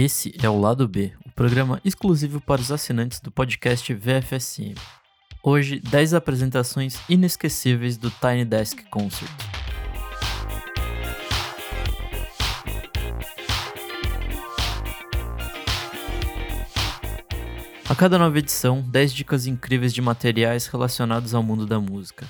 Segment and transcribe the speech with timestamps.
[0.00, 4.76] Esse é o Lado B, o programa exclusivo para os assinantes do podcast VFSM.
[5.42, 9.28] Hoje, 10 apresentações inesquecíveis do Tiny Desk Concert.
[17.90, 22.24] A cada nova edição, 10 dicas incríveis de materiais relacionados ao mundo da música.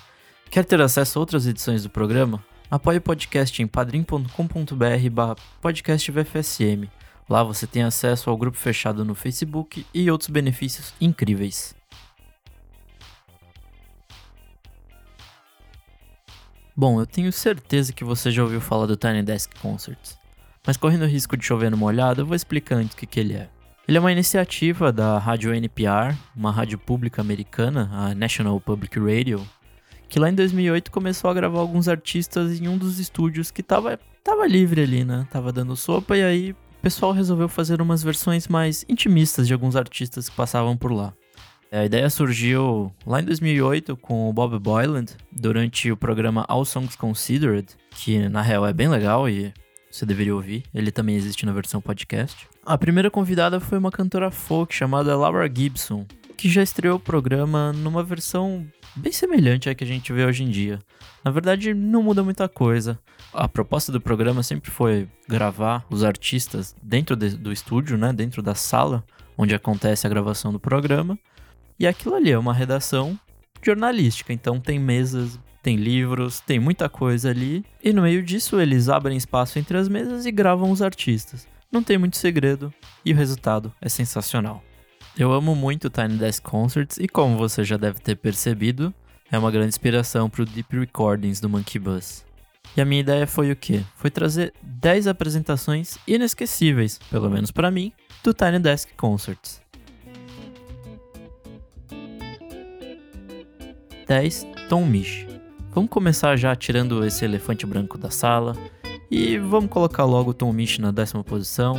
[0.50, 2.42] Quer ter acesso a outras edições do programa?
[2.70, 6.97] Apoie o podcast em padrim.com.br barra podcastvfsm.
[7.28, 11.76] Lá você tem acesso ao grupo fechado no Facebook e outros benefícios incríveis.
[16.74, 20.16] Bom, eu tenho certeza que você já ouviu falar do Tiny Desk Concerts.
[20.66, 23.18] Mas correndo o risco de chover no molhado, eu vou explicar antes o que, que
[23.18, 23.48] ele é.
[23.86, 29.46] Ele é uma iniciativa da rádio NPR, uma rádio pública americana, a National Public Radio,
[30.08, 33.98] que lá em 2008 começou a gravar alguns artistas em um dos estúdios que tava,
[34.22, 35.26] tava livre ali, né?
[35.30, 39.74] Tava dando sopa e aí o pessoal resolveu fazer umas versões mais intimistas de alguns
[39.74, 41.12] artistas que passavam por lá.
[41.72, 46.96] A ideia surgiu lá em 2008 com o Bob Boyland, durante o programa All Songs
[46.96, 49.52] Considered, que na real é bem legal e
[49.90, 52.48] você deveria ouvir, ele também existe na versão podcast.
[52.64, 57.72] A primeira convidada foi uma cantora folk chamada Laura Gibson, que já estreou o programa
[57.72, 60.78] numa versão bem semelhante à que a gente vê hoje em dia.
[61.24, 62.98] Na verdade, não muda muita coisa.
[63.32, 68.42] A proposta do programa sempre foi gravar os artistas dentro de, do estúdio, né, dentro
[68.42, 69.04] da sala
[69.36, 71.16] onde acontece a gravação do programa.
[71.78, 73.18] E aquilo ali é uma redação
[73.62, 77.64] jornalística, então tem mesas, tem livros, tem muita coisa ali.
[77.82, 81.46] E no meio disso, eles abrem espaço entre as mesas e gravam os artistas.
[81.70, 82.72] Não tem muito segredo
[83.04, 84.62] e o resultado é sensacional.
[85.18, 88.94] Eu amo muito Tiny Desk Concerts e como você já deve ter percebido,
[89.32, 92.24] é uma grande inspiração para o Deep Recordings do Monkey Bus.
[92.76, 93.82] E a minha ideia foi o quê?
[93.96, 99.60] Foi trazer 10 apresentações inesquecíveis, pelo menos para mim, do Tiny Desk Concerts.
[104.06, 105.26] 10 Tom Misch.
[105.72, 108.56] Vamos começar já tirando esse elefante branco da sala
[109.10, 111.74] e vamos colocar logo o Tom Misch na décima posição,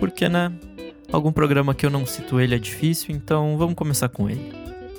[0.00, 0.50] porque né,
[1.12, 4.52] algum programa que eu não cito ele é difícil, então vamos começar com ele.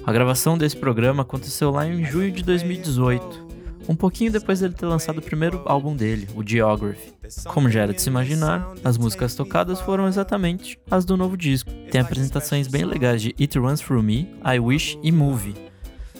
[0.05, 3.43] A gravação desse programa aconteceu lá em junho de 2018,
[3.87, 7.13] um pouquinho depois dele ter lançado o primeiro álbum dele, o Geography.
[7.45, 11.71] Como já era de se imaginar, as músicas tocadas foram exatamente as do novo disco.
[11.91, 15.55] Tem apresentações bem legais de It Runs Through Me, I Wish e Movie.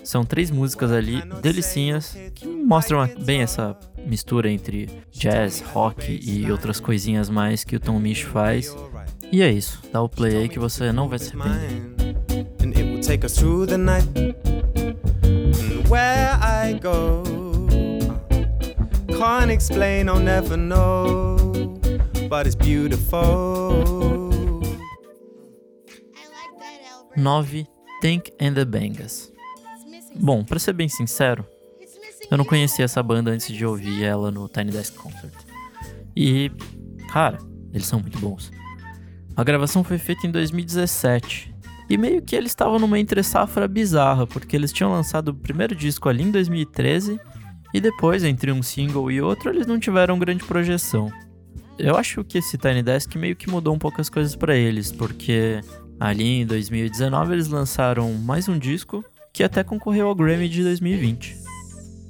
[0.04, 6.80] São três músicas ali, delicinhas, que mostram bem essa mistura entre jazz, rock e outras
[6.80, 8.75] coisinhas mais que o Tom Misch faz.
[9.34, 11.96] E é isso, dá o play aí que você não vai se arrepender.
[19.18, 21.36] Can't explain, I'll never know,
[22.30, 23.84] but it's beautiful.
[27.18, 27.68] 9.
[28.02, 29.34] Tank and the Bangas.
[30.16, 31.44] Bom, para ser bem sincero,
[32.30, 35.34] eu não conhecia essa banda antes de ouvir ela no Tiny Desk Concert.
[36.16, 36.52] E,
[37.12, 37.40] cara,
[37.74, 38.52] eles são muito bons.
[39.36, 41.54] A gravação foi feita em 2017.
[41.90, 46.08] E meio que eles estavam numa entre-safra bizarra, porque eles tinham lançado o primeiro disco
[46.08, 47.20] ali em 2013
[47.74, 51.12] e depois, entre um single e outro, eles não tiveram grande projeção.
[51.78, 54.92] Eu acho que esse Tiny Desk meio que mudou um pouco as coisas para eles,
[54.92, 55.60] porque
[56.00, 61.36] ali em 2019 eles lançaram mais um disco que até concorreu ao Grammy de 2020.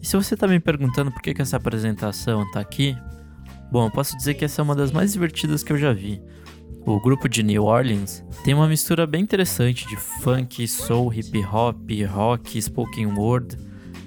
[0.01, 2.97] E se você tá me perguntando por que, que essa apresentação tá aqui,
[3.71, 6.21] bom, eu posso dizer que essa é uma das mais divertidas que eu já vi.
[6.85, 11.89] O grupo de New Orleans tem uma mistura bem interessante de funk, soul, hip hop,
[12.11, 13.57] rock, spoken word.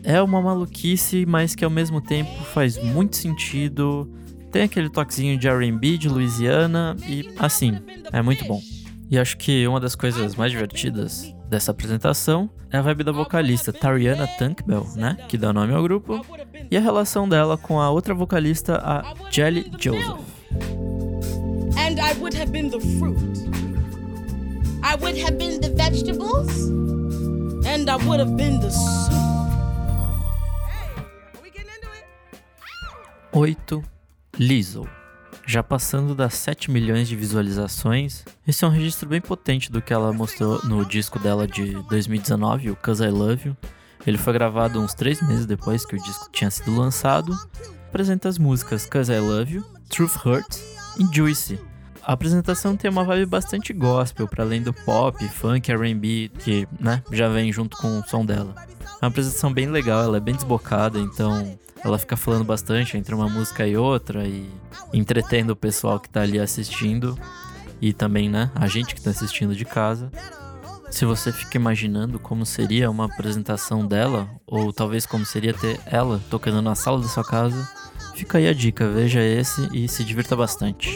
[0.02, 4.10] É uma maluquice, mas que ao mesmo tempo faz muito sentido.
[4.52, 7.78] Tem aquele toquezinho de R&B de Louisiana e assim,
[8.12, 8.60] é muito bom.
[9.10, 13.72] E acho que uma das coisas mais divertidas dessa apresentação é a vibe da vocalista
[13.72, 16.24] Tariana Tankbell, né, que dá nome ao grupo,
[16.70, 20.35] e a relação dela com a outra vocalista, a Jelly Joseph.
[21.78, 23.18] And I would have been the fruit.
[24.82, 26.68] I would have been the vegetables.
[27.66, 29.12] And I would have been the soup.
[33.32, 33.82] 8.
[34.38, 34.88] Lizzo
[35.46, 38.24] já passando das 7 milhões de visualizações.
[38.48, 42.70] Esse é um registro bem potente do que ela mostrou no disco dela de 2019,
[42.70, 43.56] o Cause I Love You.
[44.06, 47.38] Ele foi gravado uns 3 meses depois que o disco tinha sido lançado.
[47.88, 51.58] Apresenta as músicas Cause I Love You, Truth Hurts e Juicy.
[52.02, 57.02] A apresentação tem uma vibe bastante gospel, para além do pop, funk, R&B, que né,
[57.10, 58.54] já vem junto com o som dela.
[58.80, 63.14] É uma apresentação bem legal, ela é bem desbocada, então ela fica falando bastante entre
[63.14, 64.48] uma música e outra e
[64.92, 67.18] entretendo o pessoal que tá ali assistindo.
[67.82, 70.10] e também, né, a gente que tá assistindo de casa.
[70.90, 76.22] Se você fica imaginando como seria uma apresentação dela, ou talvez como seria ter ela
[76.30, 77.68] tocando na sala da sua casa,
[78.16, 80.90] fica aí a dica, veja esse e se divirta bastante.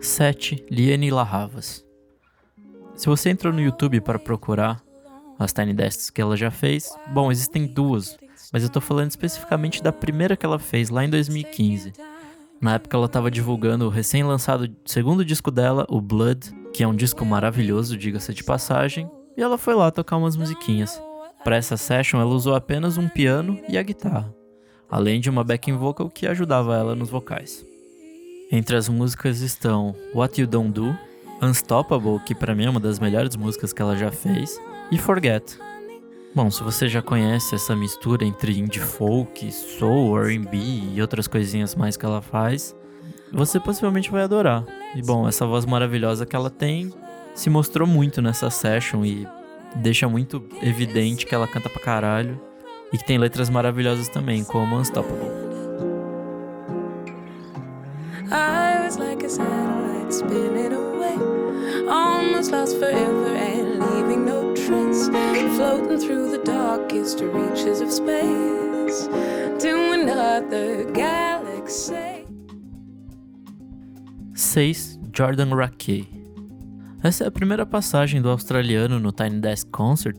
[0.00, 1.84] Sete, Liane Larravas.
[2.94, 4.80] Se você entrou no YouTube para procurar
[5.36, 8.16] as Tiny Desks que ela já fez, bom, existem duas,
[8.52, 11.92] mas eu tô falando especificamente da primeira que ela fez lá em 2015.
[12.60, 16.94] Na época ela estava divulgando o recém-lançado segundo disco dela, o Blood, que é um
[16.94, 21.00] disco maravilhoso, diga-se de passagem, e ela foi lá tocar umas musiquinhas.
[21.42, 24.34] Para essa session ela usou apenas um piano e a guitarra,
[24.90, 27.64] além de uma backing vocal que ajudava ela nos vocais.
[28.50, 30.98] Entre as músicas estão What You Don't Do,
[31.42, 34.58] Unstoppable, que para mim é uma das melhores músicas que ela já fez,
[34.90, 35.58] e Forget.
[36.34, 40.56] Bom, se você já conhece essa mistura entre indie folk, soul, R&B
[40.92, 42.74] e outras coisinhas mais que ela faz,
[43.32, 44.64] você possivelmente vai adorar.
[44.96, 46.92] E bom, essa voz maravilhosa que ela tem
[47.36, 49.28] se mostrou muito nessa session e
[49.76, 52.40] deixa muito evidente que ela canta pra caralho
[52.92, 55.30] e que tem letras maravilhosas também, como Unstoppable.
[58.32, 61.16] I was like a satellite spinning away,
[61.88, 64.43] almost lost forever and leaving no
[65.56, 69.08] floating through the darkest reaches of space
[69.58, 72.24] to another galaxy.
[74.34, 74.98] 6.
[75.12, 76.08] Jordan Rakey
[77.02, 80.18] Essa é a primeira passagem do australiano no Tiny Desk Concert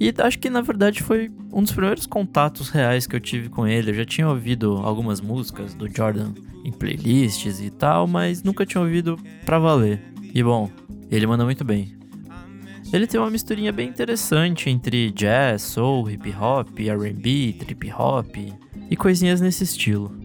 [0.00, 3.66] e acho que na verdade foi um dos primeiros contatos reais que eu tive com
[3.66, 3.92] ele.
[3.92, 6.32] Eu já tinha ouvido algumas músicas do Jordan
[6.64, 9.16] em playlists e tal, mas nunca tinha ouvido
[9.46, 10.02] pra valer.
[10.34, 10.68] E bom,
[11.10, 11.96] ele manda muito bem.
[12.94, 18.36] Ele tem uma misturinha bem interessante entre jazz, soul, hip hop, R&B, trip hop
[18.88, 20.16] e coisinhas nesse estilo.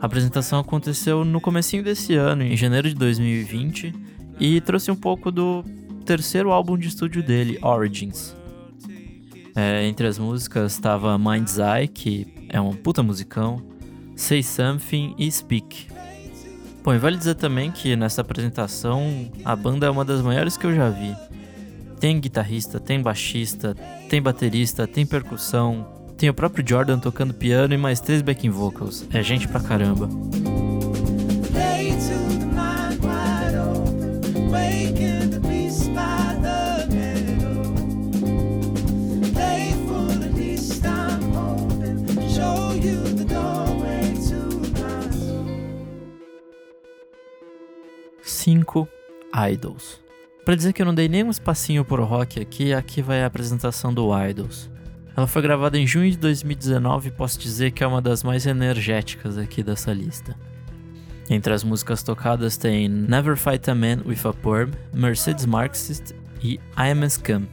[0.00, 3.94] A apresentação aconteceu no comecinho desse ano, em janeiro de 2020,
[4.40, 5.64] e trouxe um pouco do
[6.04, 8.34] terceiro álbum de estúdio dele, Origins.
[9.54, 13.62] É, entre as músicas estava Mind's Eye, que é um puta musicão,
[14.16, 15.86] Say Something e Speak.
[16.82, 20.66] Bom, e vale dizer também que nessa apresentação a banda é uma das maiores que
[20.66, 21.14] eu já vi.
[22.02, 23.76] Tem guitarrista, tem baixista,
[24.08, 25.86] tem baterista, tem percussão,
[26.18, 29.06] tem o próprio Jordan tocando piano e mais três backing vocals.
[29.12, 30.08] É gente pra caramba.
[48.24, 48.88] Cinco
[49.52, 50.02] Idols.
[50.44, 53.94] Para dizer que eu não dei nenhum espacinho pro rock aqui, aqui vai a apresentação
[53.94, 54.68] do Idols.
[55.16, 58.44] Ela foi gravada em junho de 2019 e posso dizer que é uma das mais
[58.44, 60.36] energéticas aqui dessa lista.
[61.30, 66.12] Entre as músicas tocadas tem Never Fight a Man with a Perm, Mercedes Marxist
[66.42, 67.46] e I Am a Scum.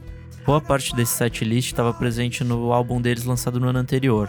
[0.44, 4.28] Boa parte desse setlist estava presente no álbum deles lançado no ano anterior,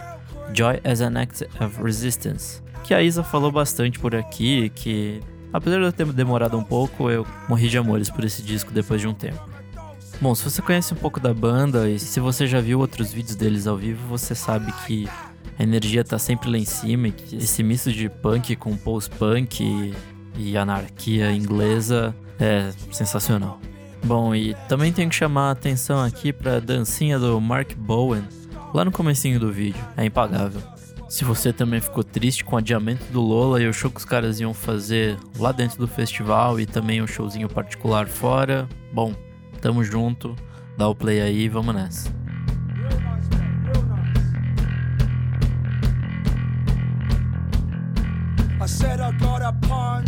[0.54, 5.20] Joy as an Act of Resistance, que a Isa falou bastante por aqui, que
[5.52, 9.00] apesar de eu ter demorado um pouco, eu morri de amores por esse disco depois
[9.00, 9.40] de um tempo.
[10.20, 13.34] Bom, se você conhece um pouco da banda e se você já viu outros vídeos
[13.34, 15.08] deles ao vivo, você sabe que
[15.58, 19.62] a energia tá sempre lá em cima e que esse misto de punk com post-punk
[19.62, 19.94] e,
[20.38, 23.60] e anarquia inglesa é sensacional.
[24.04, 28.24] Bom, e também tenho que chamar a atenção aqui pra dancinha do Mark Bowen,
[28.74, 30.71] lá no comecinho do vídeo, é impagável.
[31.12, 34.04] Se você também ficou triste com o adiamento do Lola e o show que os
[34.04, 39.14] caras iam fazer lá dentro do festival e também um showzinho particular fora, bom,
[39.60, 40.34] Tamo junto,
[40.78, 42.08] dá o play aí e vamos nessa.
[48.58, 50.06] I said I got a pawn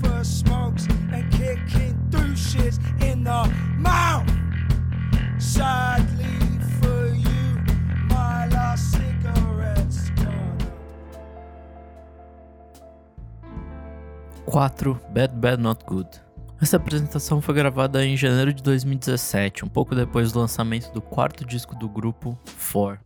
[0.00, 4.24] for smokes and kicking douches in the mouth.
[5.38, 6.13] Sadly
[14.54, 15.00] 4.
[15.10, 16.08] Bad Bad Not Good.
[16.62, 21.44] Essa apresentação foi gravada em janeiro de 2017, um pouco depois do lançamento do quarto
[21.44, 23.00] disco do grupo, Four.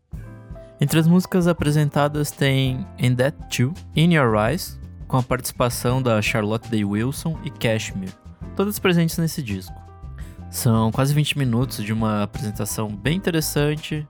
[0.78, 6.20] Entre as músicas apresentadas tem In That Too, In Your Eyes, com a participação da
[6.20, 8.12] Charlotte Day Wilson e Cashmere,
[8.54, 9.74] todas presentes nesse disco.
[10.50, 14.06] São quase 20 minutos de uma apresentação bem interessante,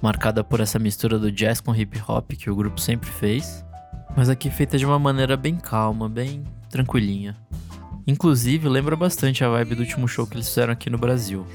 [0.00, 3.62] marcada por essa mistura do jazz com hip hop que o grupo sempre fez,
[4.16, 7.36] mas aqui feita de uma maneira bem calma, bem tranquilinha.
[8.06, 11.46] Inclusive, lembra bastante a vibe do último show que eles fizeram aqui no Brasil.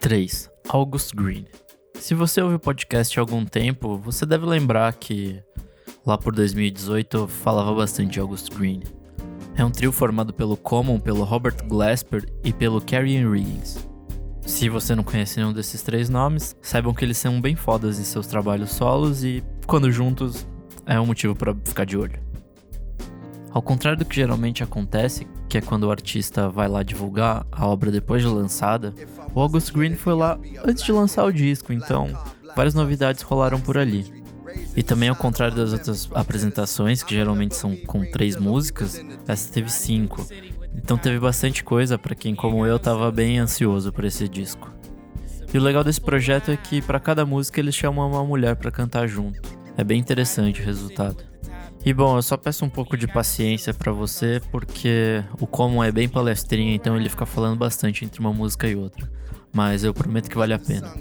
[0.00, 1.46] Três, August Green.
[1.94, 5.42] Se você ouve o podcast há algum tempo, você deve lembrar que
[6.06, 8.80] lá por 2018 eu falava bastante de August Green.
[9.56, 13.76] É um trio formado pelo Common, pelo Robert Glasper e pelo Carrie Riggins.
[14.42, 18.04] Se você não conhece nenhum desses três nomes, saibam que eles são bem fodas em
[18.04, 20.46] seus trabalhos solos e, quando juntos,
[20.86, 22.20] é um motivo para ficar de olho.
[23.50, 27.66] Ao contrário do que geralmente acontece, que é quando o artista vai lá divulgar a
[27.66, 28.94] obra depois de lançada,
[29.34, 32.08] o August Green foi lá antes de lançar o disco, então
[32.54, 34.25] várias novidades rolaram por ali.
[34.76, 39.70] E também ao contrário das outras apresentações, que geralmente são com três músicas, essa teve
[39.70, 40.26] cinco.
[40.74, 44.70] Então teve bastante coisa para quem como eu tava bem ansioso por esse disco.
[45.52, 48.70] E o legal desse projeto é que para cada música eles chamam uma mulher para
[48.70, 49.48] cantar junto.
[49.76, 51.24] É bem interessante o resultado.
[51.84, 55.92] E bom, eu só peço um pouco de paciência para você, porque o Common é
[55.92, 59.08] bem palestrinha, então ele fica falando bastante entre uma música e outra
[59.56, 60.94] mas eu prometo que vale a pena.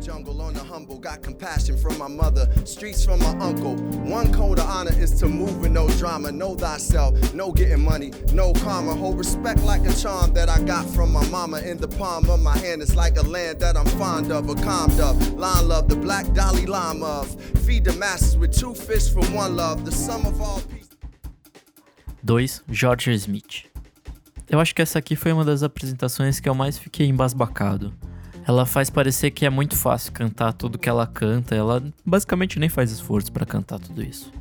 [0.00, 0.98] Jungle on the humble.
[0.98, 3.76] Got compassion from my mother, streets from my uncle.
[4.04, 6.32] One code of honor is to move with no drama.
[6.32, 8.94] Know thyself, no getting money, no karma.
[8.94, 11.58] Hold respect like a charm that I got from my mama.
[11.58, 14.54] In the palm of my hand, it's like a land that I'm fond of, a
[14.54, 15.34] calm of.
[15.34, 17.40] Line love, the black Dalai Lama of.
[17.64, 19.84] Feed the masses with two fish for one love.
[19.84, 20.88] The sum of all peace.
[22.26, 22.64] 2.
[22.70, 23.64] George Smith
[24.48, 27.94] Eu acho que essa aqui foi uma das apresentações que eu mais fiquei embasbacado.
[28.50, 32.68] Ela faz parecer que é muito fácil cantar tudo que ela canta, ela basicamente nem
[32.68, 34.32] faz esforço para cantar tudo isso.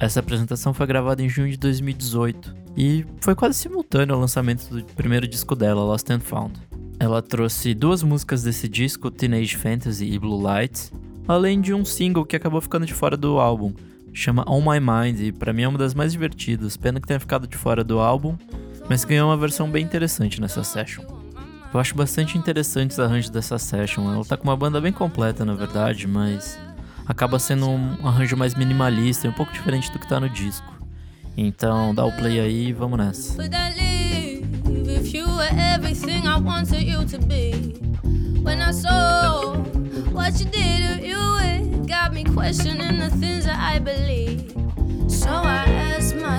[0.00, 4.82] Essa apresentação foi gravada em junho de 2018 e foi quase simultâneo ao lançamento do
[4.94, 6.60] primeiro disco dela, Lost and Found.
[6.98, 10.92] Ela trouxe duas músicas desse disco, Teenage Fantasy e Blue Lights,
[11.28, 13.72] além de um single que acabou ficando de fora do álbum,
[14.12, 17.20] chama On My Mind, e para mim é uma das mais divertidas, pena que tenha
[17.20, 18.36] ficado de fora do álbum,
[18.90, 21.13] mas ganhou uma versão bem interessante nessa session.
[21.74, 24.08] Eu acho bastante interessante os arranjos dessa session.
[24.14, 26.56] Ela tá com uma banda bem completa, na verdade, mas
[27.04, 30.72] acaba sendo um arranjo mais minimalista um pouco diferente do que tá no disco.
[31.36, 33.42] Então, dá o play aí e vamos nessa.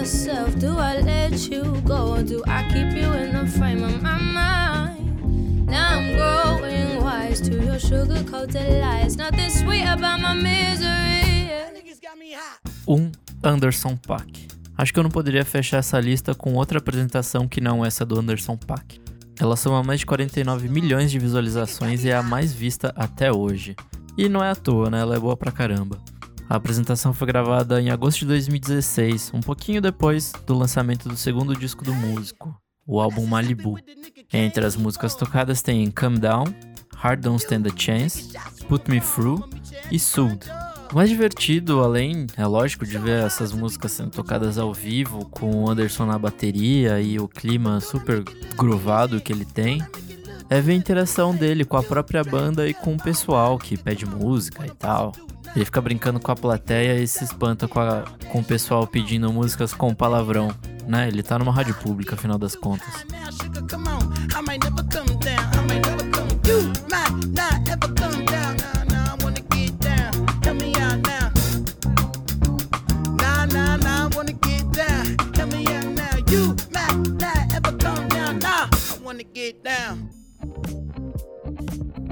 [0.06, 4.04] myself, do I let you go or do I keep you in the frame of
[4.04, 4.65] my mind?
[5.76, 9.18] Now I'm growing wise to your sugar coated lies.
[9.18, 11.50] Nothing sweet about my misery.
[12.88, 13.12] Um
[13.44, 14.48] Anderson Paak.
[14.78, 18.18] Acho que eu não poderia fechar essa lista com outra apresentação que não essa do
[18.18, 19.02] Anderson Paak.
[19.38, 23.76] Ela soma mais de 49 milhões de visualizações e é a mais vista até hoje.
[24.18, 25.02] E não é à toa, né?
[25.02, 26.00] Ela é boa pra caramba.
[26.50, 31.54] A apresentação foi gravada em agosto de 2016, um pouquinho depois do lançamento do segundo
[31.54, 32.56] disco do músico,
[32.86, 33.78] o álbum Malibu.
[34.32, 36.46] Entre as músicas tocadas tem Calm Down,
[36.96, 38.34] Hard Don't Stand a Chance,
[38.68, 39.50] Put Me Through
[39.92, 40.50] e Soothe.
[40.92, 45.64] O mais divertido, além, é lógico, de ver essas músicas sendo tocadas ao vivo, com
[45.64, 48.24] o Anderson na bateria e o clima super
[48.56, 49.84] grovado que ele tem,
[50.50, 54.06] é ver a interação dele com a própria banda e com o pessoal que pede
[54.06, 55.12] música e tal.
[55.56, 59.32] Ele fica brincando com a plateia e se espanta com, a, com o pessoal pedindo
[59.34, 60.50] músicas com palavrão,
[60.88, 61.08] né?
[61.08, 63.06] Ele tá numa rádio pública, afinal das contas.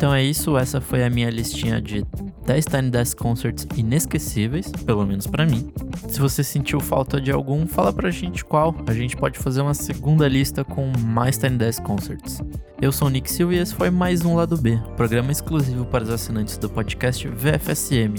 [0.04, 2.06] Então é isso, essa foi a minha listinha de
[2.46, 5.72] 10 Tiny Desk Concerts inesquecíveis, pelo menos para mim.
[6.10, 8.76] Se você sentiu falta de algum, fala pra gente qual.
[8.86, 12.42] A gente pode fazer uma segunda lista com mais Tiny Desk Concerts.
[12.82, 16.04] Eu sou o Nick Silva e esse foi mais um Lado B, programa exclusivo para
[16.04, 18.16] os assinantes do podcast VFSM.